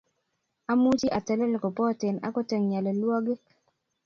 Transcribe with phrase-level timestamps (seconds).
[0.71, 3.41] Amuchi atelel kopoten akot eng nyalilwogik